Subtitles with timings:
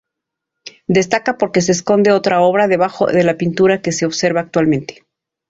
[0.87, 5.03] Destaca porque esconde otra obra debajo de la pintura que se observa actualmente.